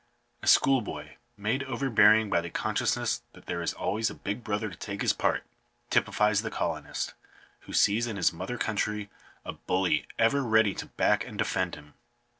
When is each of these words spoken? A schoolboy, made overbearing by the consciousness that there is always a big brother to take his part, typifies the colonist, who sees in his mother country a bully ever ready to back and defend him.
A 0.41 0.47
schoolboy, 0.47 1.17
made 1.37 1.61
overbearing 1.65 2.31
by 2.31 2.41
the 2.41 2.49
consciousness 2.49 3.21
that 3.33 3.45
there 3.45 3.61
is 3.61 3.71
always 3.75 4.09
a 4.09 4.15
big 4.15 4.43
brother 4.43 4.67
to 4.67 4.75
take 4.75 5.03
his 5.03 5.13
part, 5.13 5.43
typifies 5.91 6.41
the 6.41 6.49
colonist, 6.49 7.13
who 7.69 7.73
sees 7.73 8.07
in 8.07 8.15
his 8.17 8.33
mother 8.33 8.57
country 8.57 9.11
a 9.45 9.53
bully 9.53 10.07
ever 10.17 10.41
ready 10.43 10.73
to 10.73 10.87
back 10.87 11.23
and 11.23 11.37
defend 11.37 11.75
him. 11.75 11.93